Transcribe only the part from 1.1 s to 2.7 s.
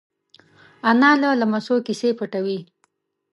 له لمسيو کیسې پټوي